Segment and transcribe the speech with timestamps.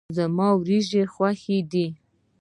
[0.17, 1.87] زما وريجي خوښي دي.